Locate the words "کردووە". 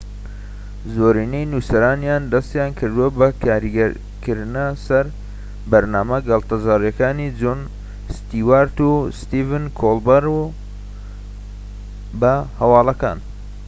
2.79-3.07